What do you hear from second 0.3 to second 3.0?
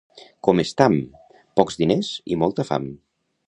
—Com estam? —Pocs diners i molta fam!